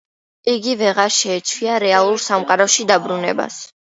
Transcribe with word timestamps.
იგი 0.53 0.71
ვეღარ 0.79 1.11
შეეჩვია 1.17 1.75
რეალურ 1.85 2.17
სამყაროში 2.25 2.89
დაბრუნებას. 2.93 3.61